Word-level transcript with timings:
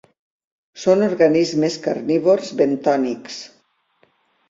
Són 0.83 1.03
organismes 1.09 1.77
carnívors 1.85 2.53
bentònics. 2.65 3.41